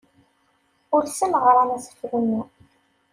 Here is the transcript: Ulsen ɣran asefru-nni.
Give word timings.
Ulsen 0.95 1.33
ɣran 1.43 1.69
asefru-nni. 1.75 2.41